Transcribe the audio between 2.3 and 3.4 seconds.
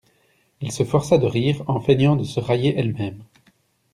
railler elle-même.